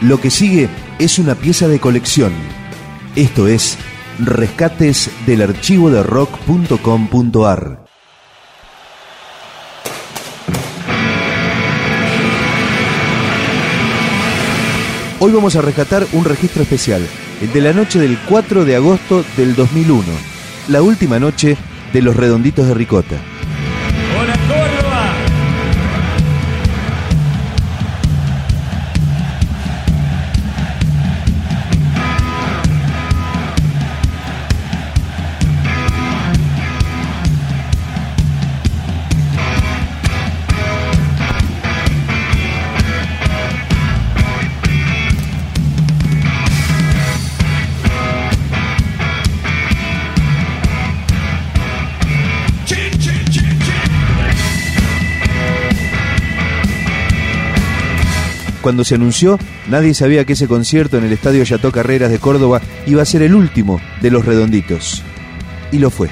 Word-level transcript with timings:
Lo 0.00 0.18
que 0.18 0.30
sigue 0.30 0.70
es 0.98 1.18
una 1.18 1.34
pieza 1.34 1.68
de 1.68 1.78
colección. 1.78 2.32
Esto 3.16 3.46
es 3.46 3.76
Rescates 4.18 5.10
del 5.26 5.42
archivo 5.42 5.90
de 5.90 6.02
rock.com.ar. 6.02 7.84
Hoy 15.18 15.32
vamos 15.32 15.54
a 15.56 15.60
rescatar 15.60 16.06
un 16.12 16.24
registro 16.24 16.62
especial, 16.62 17.06
el 17.42 17.52
de 17.52 17.60
la 17.60 17.74
noche 17.74 17.98
del 17.98 18.18
4 18.26 18.64
de 18.64 18.76
agosto 18.76 19.22
del 19.36 19.54
2001, 19.54 20.02
la 20.68 20.80
última 20.80 21.18
noche 21.18 21.58
de 21.92 22.00
los 22.00 22.16
redonditos 22.16 22.66
de 22.66 22.72
Ricota. 22.72 23.16
Cuando 58.70 58.84
se 58.84 58.94
anunció, 58.94 59.36
nadie 59.66 59.94
sabía 59.94 60.24
que 60.24 60.34
ese 60.34 60.46
concierto 60.46 60.96
en 60.96 61.02
el 61.02 61.12
Estadio 61.12 61.42
Yató 61.42 61.72
Carreras 61.72 62.08
de 62.08 62.20
Córdoba 62.20 62.62
iba 62.86 63.02
a 63.02 63.04
ser 63.04 63.22
el 63.22 63.34
último 63.34 63.80
de 64.00 64.12
los 64.12 64.24
redonditos. 64.24 65.02
Y 65.72 65.78
lo 65.78 65.90
fue. 65.90 66.08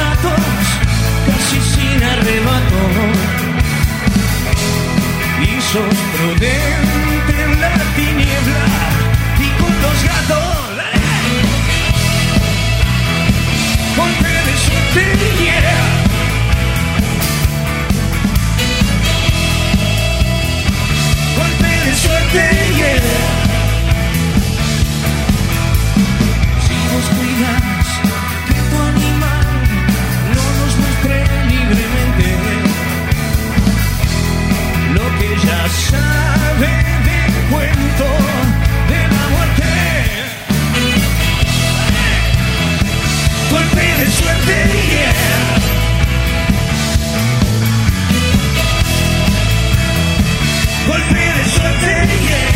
Sensatos, 0.00 0.40
casi 1.26 1.60
sin 1.60 2.02
arrebato. 2.02 2.80
Y 5.42 5.60
sos 5.60 5.96
prudente 6.16 7.42
en 7.44 7.60
la 7.60 7.74
tiniebla 7.96 8.66
y 9.38 9.48
con 9.60 9.72
los 9.82 10.04
gatos. 10.04 10.50
Golpe 13.96 14.28
de 14.28 14.56
suerte, 14.64 15.02
yeah. 15.42 15.99
Yeah. 52.30 52.49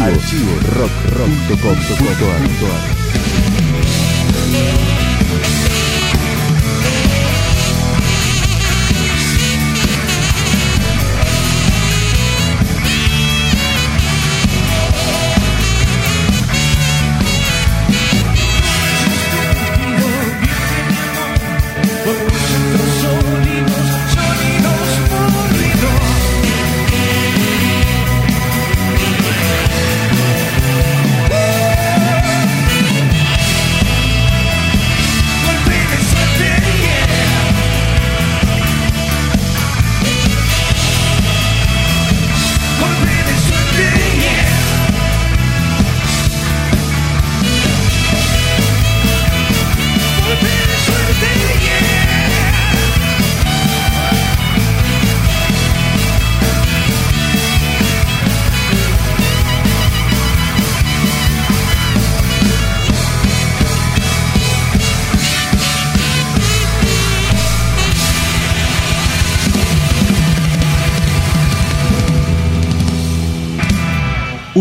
Archivo, 0.00 0.54
rock, 0.76 0.90
rock, 1.16 1.30
rock, 1.48 1.64
rock, 1.64 1.78
rock, 1.88 1.90
rock, 1.90 2.00
rock, 2.00 2.20
rock, 2.20 2.40
rock, 2.40 2.62
rock 2.62 3.03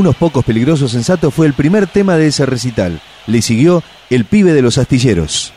Unos 0.04 0.18
pocos 0.18 0.44
peligrosos 0.44 0.92
sensatos 0.92 1.34
fue 1.34 1.48
el 1.48 1.54
primer 1.54 1.88
tema 1.88 2.18
de 2.18 2.28
ese 2.28 2.46
recital. 2.46 3.00
Le 3.26 3.42
siguió 3.42 3.82
El 4.10 4.26
pibe 4.26 4.52
de 4.52 4.62
los 4.62 4.78
astilleros. 4.78 5.54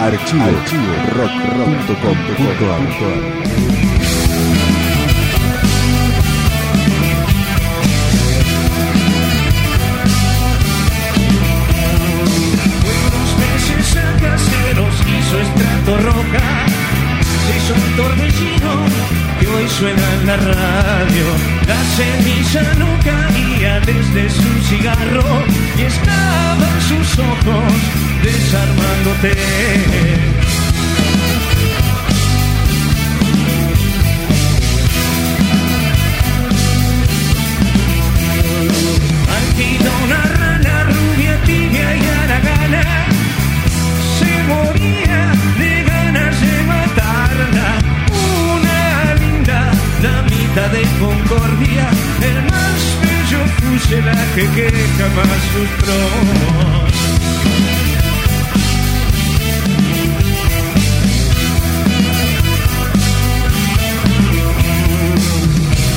Archivo, 0.00 0.42
Archivo 0.42 0.82
rock, 1.14 1.30
rock.com.ar. 1.86 3.73
suena 19.84 20.14
en 20.14 20.26
la 20.26 20.36
radio. 20.36 21.26
La 21.68 21.80
ceniza 21.96 22.62
no 22.78 22.88
caía 23.04 23.80
desde 23.80 24.30
su 24.30 24.52
cigarro 24.68 25.44
y 25.76 25.82
estaban 25.82 26.80
sus 26.88 27.18
ojos 27.18 27.72
desarmándote. 28.22 30.33
De 50.54 50.82
concordia, 51.00 51.90
el 52.22 52.42
más 52.44 52.80
bello 53.02 53.44
fuselaje 53.60 54.48
que 54.54 54.70
jamás 54.96 55.42
frustró. 55.52 55.94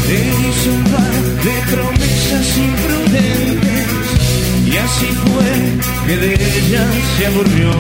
hizo 0.10 0.72
un 0.72 0.84
par 0.86 1.22
de 1.46 1.56
promesas 1.72 2.58
imprudentes 2.58 3.88
y 4.66 4.78
así 4.78 5.06
fue 5.24 6.08
que 6.08 6.18
de 6.18 6.34
ella 6.34 6.88
se 7.16 7.28
aburrió. 7.28 7.72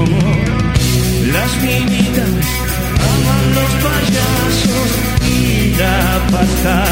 Las 1.33 1.51
minitas 1.63 2.76
aman 3.13 3.55
los 3.55 3.71
payasos 3.85 4.89
y 5.29 5.75
la 5.75 6.27
pasta 6.31 6.85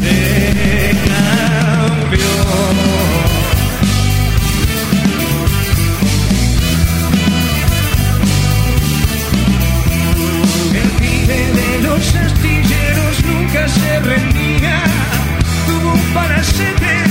de 0.00 0.96
cambio. 1.08 2.34
El 10.74 10.88
pibe 11.00 11.40
de 11.60 11.82
los 11.82 12.14
astilleros 12.14 13.24
nunca 13.24 13.68
se 13.68 14.00
rendía 14.00 14.82
tuvo 15.66 15.92
un 15.92 16.00
paracete 16.14 17.05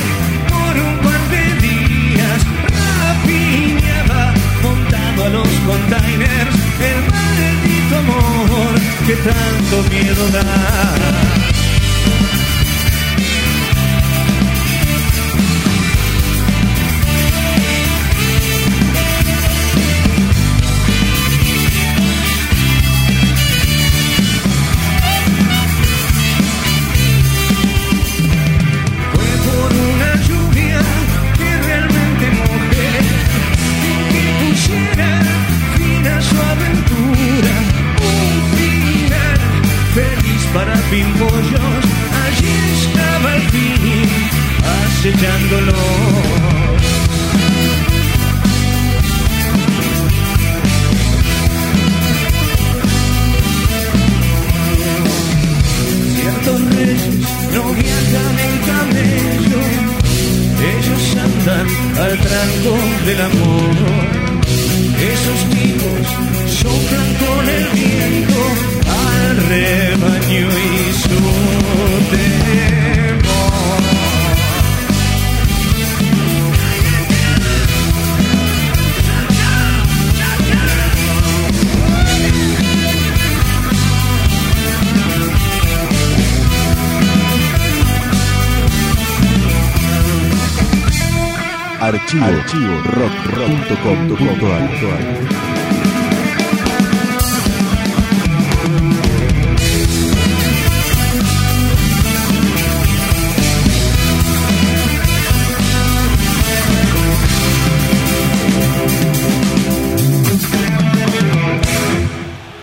Archivo. 92.22 92.76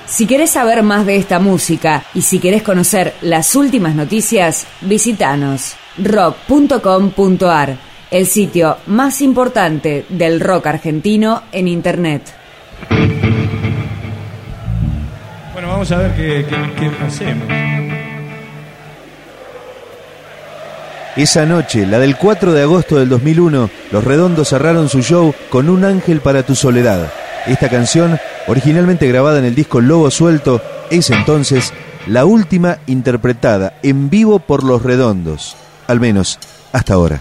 Si 0.06 0.26
querés 0.26 0.50
saber 0.50 0.82
más 0.82 1.04
de 1.06 1.16
esta 1.16 1.40
música 1.40 2.04
y 2.14 2.22
si 2.22 2.38
querés 2.38 2.62
conocer 2.62 3.14
las 3.22 3.56
últimas 3.56 3.94
noticias, 3.94 4.66
visitanos 4.82 5.74
rock.com.ar, 5.98 7.76
el 8.12 8.26
sitio 8.26 8.76
más 8.86 9.20
importante 9.22 10.04
del 10.08 10.38
rock 10.38 10.66
argentino 10.68 11.42
en 11.50 11.66
Internet. 11.66 12.22
Bueno, 15.52 15.68
vamos 15.68 15.90
a 15.90 15.96
ver 15.98 16.14
qué, 16.14 16.46
qué- 16.48 16.70
qué 16.78 17.04
hacemos. 17.04 17.48
Esa 21.16 21.44
noche, 21.44 21.86
la 21.86 21.98
del 21.98 22.16
4 22.16 22.52
de 22.52 22.62
agosto 22.62 22.96
del 22.96 23.08
2001, 23.10 23.68
Los 23.90 24.04
Redondos 24.04 24.48
cerraron 24.48 24.88
su 24.88 25.02
show 25.02 25.34
con 25.50 25.68
Un 25.68 25.84
ángel 25.84 26.20
para 26.20 26.42
tu 26.42 26.54
soledad. 26.54 27.12
Esta 27.46 27.68
canción, 27.68 28.18
originalmente 28.46 29.06
grabada 29.08 29.38
en 29.38 29.44
el 29.44 29.54
disco 29.54 29.80
Lobo 29.80 30.10
Suelto, 30.10 30.62
es 30.90 31.10
entonces 31.10 31.72
la 32.06 32.24
última 32.24 32.78
interpretada 32.86 33.74
en 33.82 34.08
vivo 34.08 34.38
por 34.38 34.64
Los 34.64 34.82
Redondos, 34.82 35.54
al 35.86 36.00
menos 36.00 36.38
hasta 36.72 36.94
ahora. 36.94 37.20